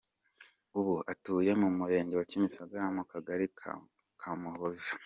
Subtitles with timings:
[0.77, 3.71] Ubu atuye mu Murenge wa Kimisagara mu Kagari ka
[4.21, 4.91] Kamuhoza.